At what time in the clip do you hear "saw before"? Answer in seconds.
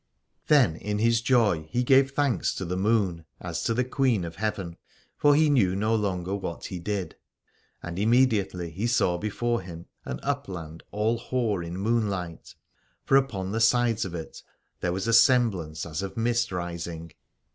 8.87-9.61